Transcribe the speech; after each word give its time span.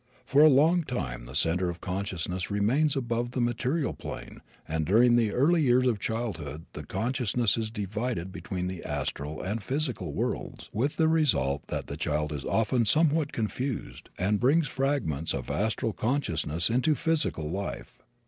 For 0.25 0.41
a 0.41 0.49
long 0.49 0.83
time 0.83 1.27
the 1.27 1.35
center 1.35 1.69
of 1.69 1.79
consciousness 1.79 2.49
remains 2.49 2.95
above 2.95 3.33
the 3.33 3.39
material 3.39 3.93
plane 3.93 4.41
and 4.67 4.83
during 4.83 5.15
the 5.15 5.31
early 5.31 5.61
years 5.61 5.85
of 5.85 5.99
childhood 5.99 6.65
the 6.73 6.83
consciousness 6.83 7.55
is 7.55 7.69
divided 7.69 8.31
between 8.31 8.67
the 8.67 8.83
astral 8.83 9.43
and 9.43 9.61
physical 9.61 10.11
worlds, 10.11 10.71
with 10.73 10.95
the 10.97 11.07
result 11.07 11.67
that 11.67 11.85
the 11.85 11.97
child 11.97 12.31
is 12.33 12.45
often 12.45 12.83
somewhat 12.83 13.31
confused 13.31 14.09
and 14.17 14.39
brings 14.39 14.67
fragments 14.67 15.35
of 15.35 15.51
astral 15.51 15.93
consciousness 15.93 16.71
into 16.71 16.95
physical 16.95 17.51
life. 17.51 17.99